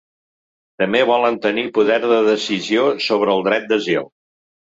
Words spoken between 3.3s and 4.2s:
el dret d’asil.